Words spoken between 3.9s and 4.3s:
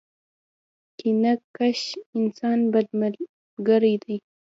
دی.